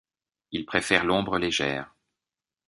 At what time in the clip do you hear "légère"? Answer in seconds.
1.37-1.93